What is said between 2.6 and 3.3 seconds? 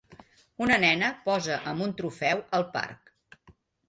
al parc.